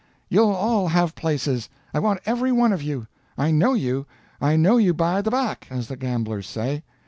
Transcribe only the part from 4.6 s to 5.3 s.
you 'by the